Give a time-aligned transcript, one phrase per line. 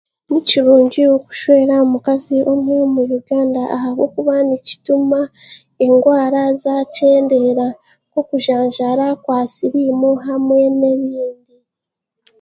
[0.29, 5.21] Ni kirungi kushwera omukazi omwe mu Uganda ahabwokuba nikituma
[5.85, 7.67] endwara zaakyendeera,
[8.07, 11.57] nk'okujanjaara kwa' siriimu hamwe n'emirembe